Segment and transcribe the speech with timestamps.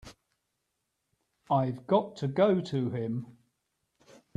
[1.47, 3.37] I've got to go to him.